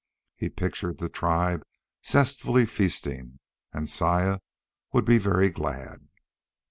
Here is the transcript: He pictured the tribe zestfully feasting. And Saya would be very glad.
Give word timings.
He 0.35 0.49
pictured 0.49 0.97
the 0.97 1.09
tribe 1.09 1.61
zestfully 2.03 2.65
feasting. 2.65 3.37
And 3.71 3.87
Saya 3.87 4.39
would 4.93 5.05
be 5.05 5.19
very 5.19 5.51
glad. 5.51 6.07